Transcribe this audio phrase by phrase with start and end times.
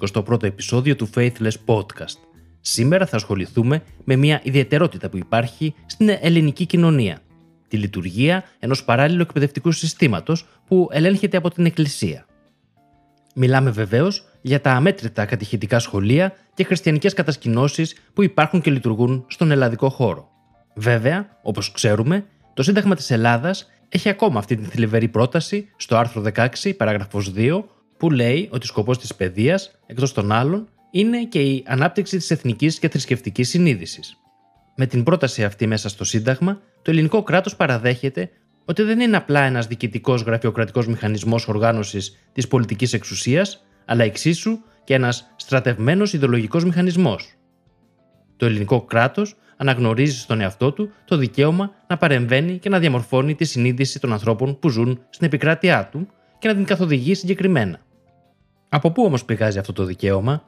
[0.00, 2.18] Είναι το 21ο επεισόδιο του Faithless Podcast.
[2.60, 7.18] Σήμερα θα ασχοληθούμε με μια ιδιαιτερότητα που υπάρχει στην ελληνική κοινωνία.
[7.68, 12.26] Τη λειτουργία ενός παράλληλου εκπαιδευτικού συστήματος που ελέγχεται από την Εκκλησία.
[13.34, 19.50] Μιλάμε βεβαίως για τα αμέτρητα κατηχητικά σχολεία και χριστιανικές κατασκηνώσεις που υπάρχουν και λειτουργούν στον
[19.50, 20.28] ελλαδικό χώρο.
[20.74, 26.22] Βέβαια, όπως ξέρουμε, το Σύνταγμα της Ελλάδας έχει ακόμα αυτή τη θλιβερή πρόταση στο άρθρο
[26.34, 27.64] 16, παράγραφος 2,
[28.00, 32.78] που λέει ότι σκοπός της παιδείας, εκτός των άλλων, είναι και η ανάπτυξη της εθνικής
[32.78, 34.16] και θρησκευτικής συνείδησης.
[34.76, 38.30] Με την πρόταση αυτή μέσα στο Σύνταγμα, το ελληνικό κράτος παραδέχεται
[38.64, 44.94] ότι δεν είναι απλά ένας διοικητικός γραφειοκρατικός μηχανισμός οργάνωσης της πολιτικής εξουσίας, αλλά εξίσου και
[44.94, 47.34] ένας στρατευμένος ιδεολογικός μηχανισμός.
[48.36, 53.44] Το ελληνικό κράτος αναγνωρίζει στον εαυτό του το δικαίωμα να παρεμβαίνει και να διαμορφώνει τη
[53.44, 57.80] συνείδηση των ανθρώπων που ζουν στην επικράτειά του και να την καθοδηγεί συγκεκριμένα.
[58.72, 60.42] Από πού όμως πηγάζει αυτό το δικαίωμα,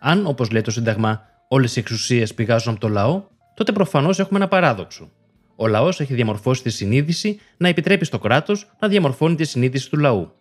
[0.00, 3.22] αν, όπως λέει το Σύνταγμα, όλες οι εξουσίες πηγάζουν από το λαό,
[3.54, 5.10] τότε προφανώς έχουμε ένα παράδοξο.
[5.56, 9.96] Ο λαός έχει διαμορφώσει τη συνείδηση να επιτρέπει στο κράτος να διαμορφώνει τη συνείδηση του
[9.98, 10.32] λαού.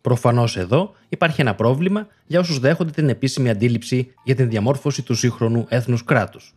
[0.00, 5.14] Προφανώς εδώ υπάρχει ένα πρόβλημα για όσους δέχονται την επίσημη αντίληψη για την διαμόρφωση του
[5.14, 6.54] σύγχρονου έθνους κράτους.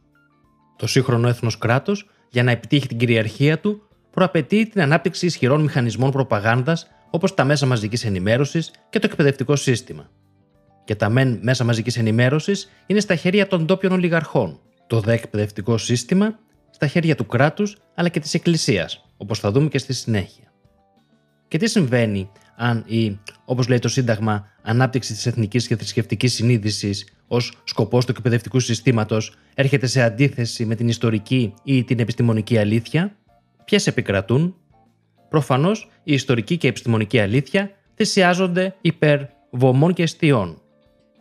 [0.75, 3.81] Το σύγχρονο έθνος κράτος, για να επιτύχει την κυριαρχία του,
[4.11, 10.09] προαπαιτεί την ανάπτυξη ισχυρών μηχανισμών προπαγάνδας όπως τα μέσα μαζικής ενημέρωσης και το εκπαιδευτικό σύστημα.
[10.83, 15.77] Και τα μεν μέσα μαζικής ενημέρωσης είναι στα χέρια των ντόπιων ολιγαρχών, το δε εκπαιδευτικό
[15.77, 20.53] σύστημα στα χέρια του κράτους αλλά και της Εκκλησίας, όπως θα δούμε και στη συνέχεια.
[21.47, 27.07] Και τι συμβαίνει αν η, όπως λέει το Σύνταγμα, ανάπτυξη της εθνικής και θρησκευτικής συνείδησης
[27.27, 33.15] ως σκοπός του εκπαιδευτικού συστήματος έρχεται σε αντίθεση με την ιστορική ή την επιστημονική αλήθεια,
[33.65, 34.55] ποιες επικρατούν;
[35.35, 39.19] Προφανώς η ιστορική και η επιστημονική αλήθεια θυσιάζονται υπέρ
[39.49, 40.61] βωμών και αιστείων.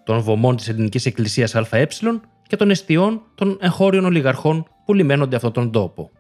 [0.04, 1.86] Των βωμών της Ελληνικής Εκκλησίας ΑΕ
[2.46, 6.10] και των αιστείων των εγχώριων ολιγαρχών που λιμένονται αυτόν τον τόπο.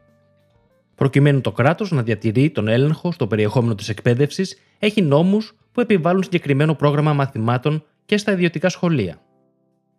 [0.94, 6.22] Προκειμένου το κράτος να διατηρεί τον έλεγχο στο περιεχόμενο της εκπαίδευσης, έχει νόμους που επιβάλλουν
[6.22, 9.18] συγκεκριμένο πρόγραμμα μαθημάτων και στα ιδιωτικά σχολεία.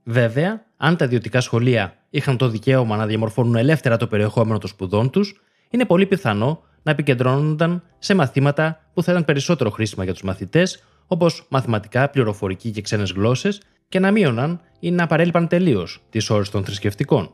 [0.03, 5.09] Βέβαια, αν τα ιδιωτικά σχολεία είχαν το δικαίωμα να διαμορφώνουν ελεύθερα το περιεχόμενο των σπουδών
[5.09, 10.21] τους, είναι πολύ πιθανό να επικεντρώνονταν σε μαθήματα που θα ήταν περισσότερο χρήσιμα για τους
[10.21, 16.29] μαθητές, όπως μαθηματικά, πληροφορική και ξένες γλώσσες, και να μείωναν ή να παρέλειπαν τελείως τις
[16.29, 17.33] ώρες των θρησκευτικών.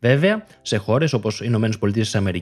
[0.00, 2.38] Βέβαια, σε χώρες όπως οι ΗΠΑ,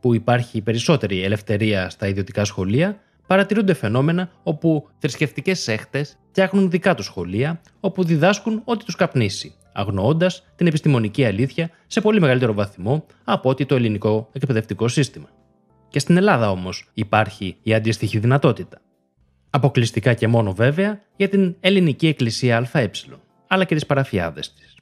[0.00, 7.04] που υπάρχει περισσότερη ελευθερία στα ιδιωτικά σχολεία, παρατηρούνται φαινόμενα όπου θρησκευτικές σέχτες φτιάχνουν δικά τους
[7.04, 13.48] σχολεία, όπου διδάσκουν ό,τι τους καπνίσει, αγνοώντας την επιστημονική αλήθεια σε πολύ μεγαλύτερο βαθμό από
[13.48, 15.28] ότι το ελληνικό εκπαιδευτικό σύστημα.
[15.88, 18.80] Και στην Ελλάδα όμως υπάρχει η αντίστοιχη δυνατότητα.
[19.50, 22.90] Αποκλειστικά και μόνο βέβαια για την ελληνική εκκλησία ΑΕ,
[23.46, 24.76] αλλά και τις παραφιάδες της.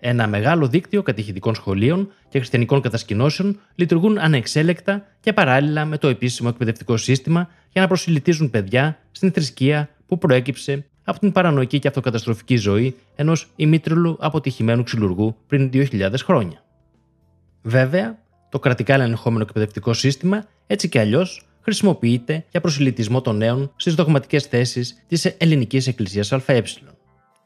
[0.00, 6.48] Ένα μεγάλο δίκτυο κατηχητικών σχολείων και χριστιανικών κατασκηνώσεων λειτουργούν ανεξέλεκτα και παράλληλα με το επίσημο
[6.52, 12.56] εκπαιδευτικό σύστημα για να προσιλητίζουν παιδιά στην θρησκεία που προέκυψε από την παρανοϊκή και αυτοκαταστροφική
[12.56, 16.64] ζωή ενός ημίτριλου αποτυχημένου ξυλουργού πριν 2.000 χρόνια.
[17.62, 18.18] Βέβαια,
[18.48, 24.44] το κρατικά ελεγχόμενο εκπαιδευτικό σύστημα έτσι και αλλιώς χρησιμοποιείται για προσιλητισμό των νέων στις δογματικές
[24.44, 26.62] θέσεις της Ελληνικής Εκκλησίας ΑΕ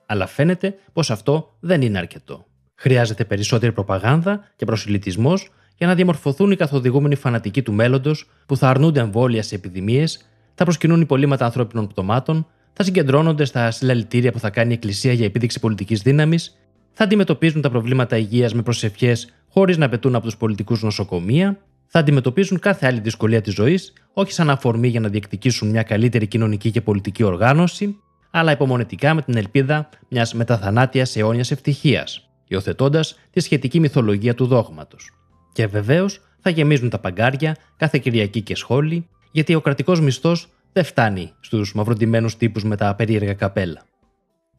[0.06, 2.46] αλλά φαίνεται πως αυτό δεν είναι αρκετό.
[2.74, 8.68] Χρειάζεται περισσότερη προπαγάνδα και προσιλητισμός για να διαμορφωθούν οι καθοδηγούμενοι φανατικοί του μέλλοντος που θα
[8.68, 12.46] αρνούνται εμβόλια σε επιδημίες, θα προσκυνούν υπολείμματα ανθρώπινων πτωμάτων,
[12.76, 16.58] θα συγκεντρώνονται στα συλλαλητήρια που θα κάνει η Εκκλησία για επίδειξη πολιτικής δύναμης,
[16.92, 21.98] θα αντιμετωπίζουν τα προβλήματα υγείας με προσευχές χωρίς να πετούν από τους πολιτικούς νοσοκομεία, θα
[21.98, 26.70] αντιμετωπίζουν κάθε άλλη δυσκολία της ζωής, όχι σαν αφορμή για να διεκδικήσουν μια καλύτερη κοινωνική
[26.70, 27.96] και πολιτική οργάνωση,
[28.30, 35.10] αλλά υπομονετικά με την ελπίδα μιας μεταθανάτια αιώνιας ευτυχίας, υιοθετώντας τη σχετική μυθολογία του δόγματος.
[35.52, 40.84] Και βεβαίως θα γεμίζουν τα παγκάρια κάθε Κυριακή και σχόλη, γιατί ο κρατικός μισθός δεν
[40.84, 43.82] φτάνει στους μαυροντημένου τύπους με τα περίεργα καπέλα.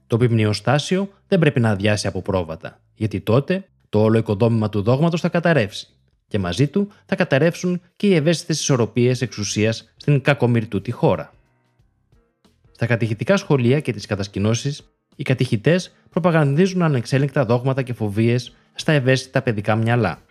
[0.07, 5.21] Το πυμνιοστάσιο δεν πρέπει να αδειάσει από πρόβατα, γιατί τότε το όλο οικοδόμημα του δόγματος
[5.21, 5.87] θα καταρρεύσει
[6.27, 11.33] και μαζί του θα καταρρεύσουν και οι ευαίσθητες ισορροπίες εξουσίας στην κακομοιρτούτη χώρα.
[12.71, 14.83] Στα κατηχητικά σχολεία και τις κατασκηνώσεις,
[15.15, 20.21] οι κατηχητές προπαγανδίζουν ανεξέλεγκτα δόγματα και φοβίες στα ευαίσθητα παιδικά μυαλά.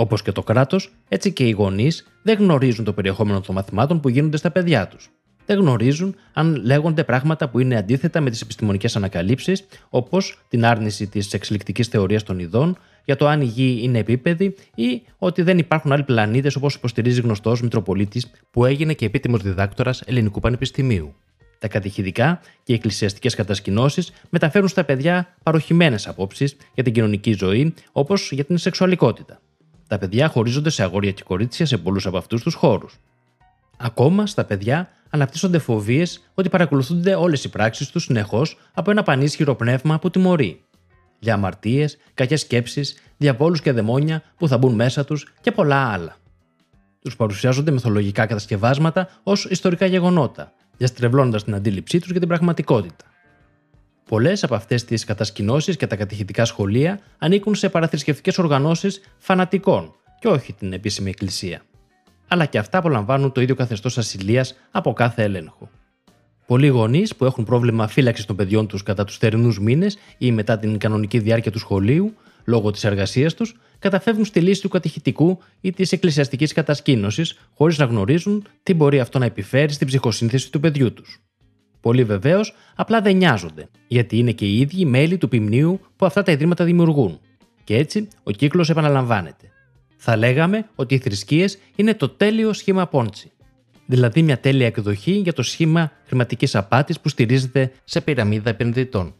[0.00, 4.08] Όπως και το κράτος, έτσι και οι γονείς δεν γνωρίζουν το περιεχόμενο των μαθημάτων που
[4.08, 5.10] γίνονται στα παιδιά τους.
[5.46, 11.06] Δεν γνωρίζουν αν λέγονται πράγματα που είναι αντίθετα με τις επιστημονικές ανακαλύψεις, όπως την άρνηση
[11.06, 15.58] της εξελικτικής θεωρίας των ειδών για το αν η γη είναι επίπεδη ή ότι δεν
[15.58, 21.14] υπάρχουν άλλοι πλανήτες όπως υποστηρίζει γνωστός Μητροπολίτης που έγινε και επίτιμος διδάκτορας Ελληνικού Πανεπιστημίου.
[21.58, 27.74] Τα κατηχητικά και οι εκκλησιαστικές κατασκηνώσεις μεταφέρουν στα παιδιά παροχημένες απόψεις για την κοινωνική ζωή,
[27.92, 29.40] όπως για την σεξουαλικότητα.
[29.90, 32.98] Τα παιδιά χωρίζονται σε αγόρια και κορίτσια σε πολλούς από αυτούς τους χώρους.
[33.76, 39.54] Ακόμα στα παιδιά αναπτύσσονται φοβίες ότι παρακολουθούνται όλες οι πράξεις τους συνεχώς από ένα πανίσχυρο
[39.54, 40.62] πνεύμα που τιμωρεί.
[41.18, 46.16] Για αμαρτίες, κακές σκέψεις, διαβόλους και δαιμόνια που θα μπουν μέσα τους και πολλά άλλα.
[47.00, 53.04] Τους παρουσιάζονται μυθολογικά κατασκευάσματα ως ιστορικά γεγονότα, διαστρεβλώνοντας την αντίληψή τους για την πραγματικότητα.
[54.10, 60.28] Πολλές από αυτές τις κατασκηνώσεις και τα κατηχητικά σχολεία ανήκουν σε παραθρησκευτικές οργανώσεις φανατικών και
[60.28, 61.62] όχι την επίσημη εκκλησία.
[62.28, 65.70] Αλλά και αυτά απολαμβάνουν το ίδιο καθεστώς ασυλίας από κάθε έλεγχο.
[66.46, 70.58] Πολλοί γονείς που έχουν πρόβλημα φύλαξης των παιδιών τους κατά τους θερινούς μήνες ή μετά
[70.58, 72.14] την κανονική διάρκεια του σχολείου,
[72.44, 77.84] λόγω της εργασίας τους, καταφεύγουν στη λύση του κατηχητικού ή της εκκλησιαστικής κατασκήνωσης, χωρίς να
[77.84, 81.20] γνωρίζουν τι μπορεί αυτό να επιφέρει στην ψυχοσύνθεση του παιδιού τους.
[81.80, 86.22] Πολλοί βεβαίως απλά δεν νοιάζονται, γιατί είναι και οι ίδιοι μέλη του ποιμνίου που αυτά
[86.22, 87.20] τα ιδρύματα δημιουργούν.
[87.64, 89.50] Και έτσι ο κύκλος επαναλαμβάνεται.
[89.96, 93.30] Θα λέγαμε ότι οι θρησκείες είναι το τέλειο σχήμα πόντσι.
[93.86, 99.14] Δηλαδή μια τέλεια εκδοχή για το σχήμα χρηματικής απάτης που στηρίζεται σε πυραμίδα επενδυτών.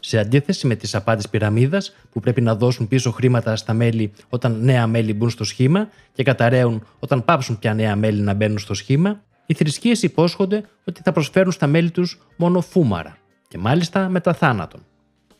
[0.00, 4.60] Σε αντίθεση με τις απάτε πυραμίδας που πρέπει να δώσουν πίσω χρήματα στα μέλη όταν
[4.60, 8.74] νέα μέλη μπουν στο σχήμα και καταραίουν όταν πάψουν πια νέα μέλη να μπαίνουν στο
[8.74, 13.16] σχήμα, οι θρησκείες υπόσχονται ότι θα προσφέρουν στα μέλη τους μόνο φούμαρα
[13.48, 14.84] και μάλιστα μετά θάνατον.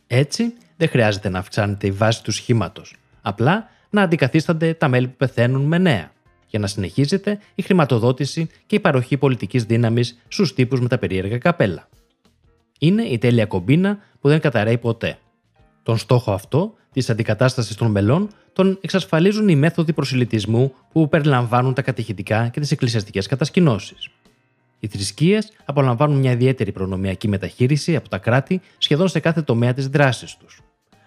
[0.07, 5.15] Έτσι, δεν χρειάζεται να αυξάνεται η βάση του σχήματος, απλά να αντικαθίστανται τα μέλη που
[5.17, 6.11] πεθαίνουν με νέα,
[6.47, 11.37] για να συνεχίζεται η χρηματοδότηση και η παροχή πολιτικής δύναμης στους τύπους με τα περίεργα
[11.37, 11.87] καπέλα.
[12.79, 15.17] Είναι η τέλεια κομπίνα που δεν καταραίει ποτέ.
[15.83, 21.81] Τον στόχο αυτό της αντικατάστασης των μελών τον εξασφαλίζουν οι μέθοδοι προσιλητισμού που περιλαμβάνουν τα
[21.81, 24.09] κατηχητικά και τις εκκλησιαστικές κατασκηνώσεις.
[24.79, 29.87] Οι θρησκείες απολαμβάνουν μια ιδιαίτερη προνομιακή μεταχείριση από τα κράτη σχεδόν σε κάθε τομέα της
[29.87, 30.61] δράσης τους.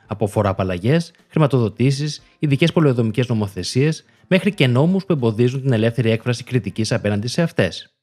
[0.07, 6.93] Από φοροαπαλλαγές, χρηματοδοτήσεις, ειδικές πολεοδομικές νομοθεσίες, μέχρι και νόμους που εμποδίζουν την ελεύθερη έκφραση κριτικής
[6.93, 7.95] απέναντι σε αυτές.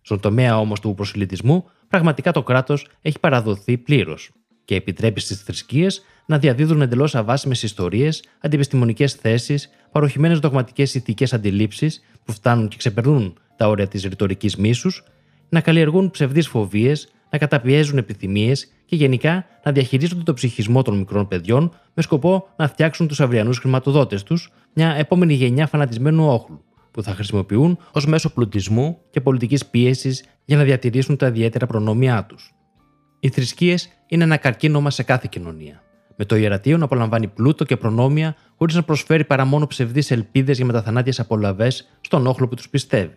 [0.00, 4.30] Στον τομέα όμως του προσιλητισμού, πραγματικά το κράτος έχει παραδοθεί πλήρως
[4.64, 12.04] και επιτρέπει στις θρησκείες να διαδίδουν εντελώς αβάσιμες ιστορίες, αντιπιστημονικέ θέσεις, παροχημένες δογματικές ηθικές αντιλήψεις
[12.24, 15.04] που φτάνουν και ξεπερνούν τα όρια της ρητορικής μίσους,
[15.48, 21.28] να καλλιεργούν ψευδείς φοβίες, να καταπιέζουν επιθυμίες και γενικά να διαχειρίζονται το ψυχισμό των μικρών
[21.28, 27.02] παιδιών με σκοπό να φτιάξουν τους αυριανούς χρηματοδότες τους, μια επόμενη γενιά φανατισμένου όχλου, που
[27.02, 32.54] θα χρησιμοποιούν ως μέσο πλουτισμού και πολιτικής πίεσης για να διατηρήσουν τα ιδιαίτερα προνόμια τους.
[33.20, 35.82] Οι θρησκείες είναι ένα καρκίνωμα σε κάθε κοινωνία
[36.20, 40.56] με το ιερατείο να απολαμβάνει πλούτο και προνόμια χωρίς να προσφέρει παρά μόνο ψευδείς ελπίδες
[40.56, 41.68] για μεταθανάτιες απολαυέ
[42.00, 43.16] στον όχλο που τους πιστεύει.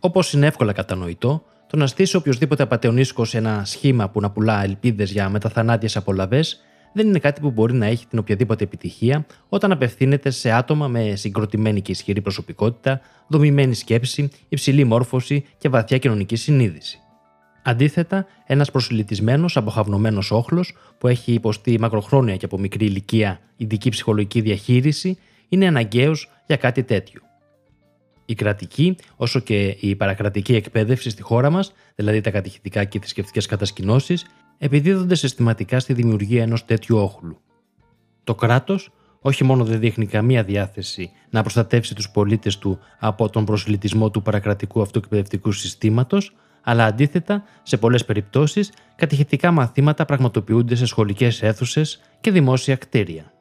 [0.00, 4.62] Όπως είναι εύκολα κατανοητό, το να στήσει οποιοδήποτε απαταιωνίσκο σε ένα σχήμα που να πουλά
[4.62, 6.40] ελπίδες για μεταθανάτιες απολαυέ
[6.92, 11.14] δεν είναι κάτι που μπορεί να έχει την οποιαδήποτε επιτυχία όταν απευθύνεται σε άτομα με
[11.16, 17.00] συγκροτημένη και ισχυρή προσωπικότητα, δομημένη σκέψη, υψηλή μόρφωση και βαθιά κοινωνική συνείδηση.
[17.62, 24.40] Αντίθετα, ένας προσιλητισμένος, αποχαυνωμένος όχλος που έχει υποστεί μακροχρόνια και από μικρή ηλικία ειδική ψυχολογική
[24.40, 25.18] διαχείριση
[25.48, 27.20] είναι αναγκαίος για κάτι τέτοιο.
[28.24, 33.46] Η κρατική, όσο και η παρακρατική εκπαίδευση στη χώρα μας, δηλαδή τα κατηχητικά και θρησκευτικές
[33.46, 34.26] κατασκηνώσεις,
[34.58, 37.40] επιδίδονται συστηματικά στη δημιουργία ενός τέτοιου όχλου.
[38.24, 43.44] Το κράτος όχι μόνο δεν δείχνει καμία διάθεση να προστατεύσει τους πολίτες του από τον
[43.44, 51.42] προσιλητισμό του παρακρατικού αυτοεκπαιδευτικού συστήματος, αλλά αντίθετα, σε πολλές περιπτώσεις, κατηχητικά μαθήματα πραγματοποιούνται σε σχολικές
[51.42, 53.32] αίθουσες και δημόσια κτίρια.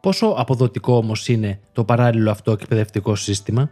[0.00, 3.70] Πόσο αποδοτικό όμως είναι το παράλληλο αυτό εκπαιδευτικό σύστημα,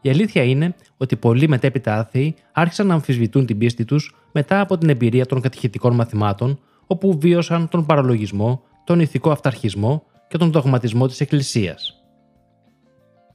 [0.00, 4.78] η αλήθεια είναι ότι πολλοί μετέπειτα άθεοι άρχισαν να αμφισβητούν την πίστη τους μετά από
[4.78, 11.06] την εμπειρία των κατηχητικών μαθημάτων, όπου βίωσαν τον παραλογισμό, τον ηθικό αυταρχισμό και τον δογματισμό
[11.06, 12.04] της Εκκλησίας.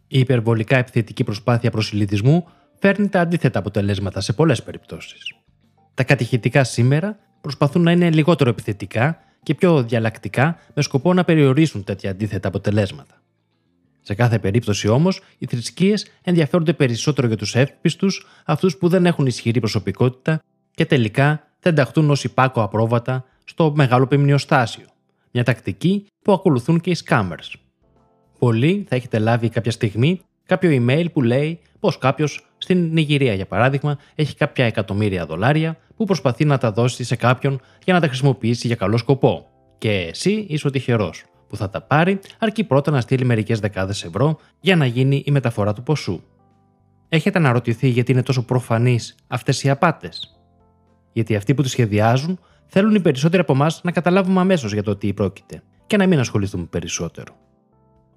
[0.08, 2.46] Η υπερβολικά επιθετική προσπάθεια προσιλητισμού
[2.79, 5.33] φέρνει τα αντίθετα αποτελέσματα σε πολλές περιπτώσεις.
[5.93, 11.83] Τα κατηχητικά σήμερα προσπαθούν να είναι λιγότερο επιθετικά και πιο διαλλακτικά με σκοπό να περιορίσουν
[11.83, 13.21] τέτοια αντίθετα αποτελέσματα.
[14.01, 19.25] Σε κάθε περίπτωση όμως, οι θρησκείες ενδιαφέρονται περισσότερο για τους εύπιστους, αυτούς που δεν έχουν
[19.25, 24.86] ισχυρή προσωπικότητα και τελικά θα ενταχθούν ως υπάκο απρόβατα στο μεγάλο πεμνιοστάσιο.
[25.31, 27.53] Μια τακτική που ακολουθούν και οι scammers.
[28.39, 33.45] Πολλοί θα έχετε λάβει κάποια στιγμή κάποιο email που λέει πως κάποιος στην Νιγηρία, για
[33.45, 38.07] παράδειγμα, έχει κάποια εκατομμύρια δολάρια που προσπαθεί να τα δώσει σε κάποιον για να τα
[38.07, 39.47] χρησιμοποιήσει για καλό σκοπό.
[39.77, 44.03] Και εσύ είσαι ο τυχερός που θα τα πάρει, αρκεί πρώτα να στείλει μερικές δεκάδες
[44.03, 46.21] ευρώ για να γίνει η μεταφορά του ποσού.
[47.09, 50.39] Έχετε αναρωτηθεί γιατί είναι τόσο προφανείς αυτές οι απάτες;
[51.13, 54.95] Γιατί αυτοί που τη σχεδιάζουν θέλουν οι περισσότεροι από εμάς να καταλάβουμε αμέσως για το
[54.95, 57.33] τι πρόκειται και να μην ασχοληθούμε περισσότερο.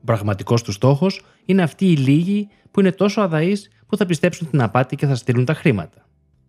[0.02, 4.50] Ο πραγματικός τους στόχος είναι αυτοί οι λίγοι που είναι τόσο αδαείς που θα πιστέψουν
[4.50, 6.06] την απάτη και θα στείλουν τα χρήματα.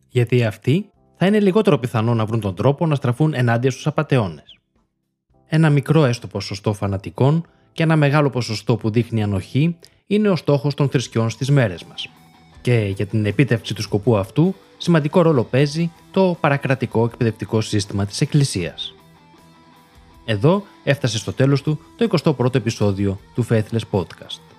[0.08, 4.58] Γιατί αυτοί θα είναι λιγότερο πιθανό να βρουν τον τρόπο να στραφούν ενάντια στους απαταιώνες.
[5.46, 10.74] Ένα μικρό έστω ποσοστό φανατικών και ένα μεγάλο ποσοστό που δείχνει ανοχή είναι ο στόχος
[10.74, 12.10] των θρησκειών στις μέρες μας.
[12.62, 18.22] Και για την επίτευξη του σκοπού αυτού, σημαντικό ρόλο παίζει το παρακρατικό εκπαιδευτικό σύστημα της
[18.22, 18.94] Εκκλησίας.
[20.26, 24.53] Εδώ έφτασε στο τέλος του το 21ο επεισόδιο του Faithless Podcast.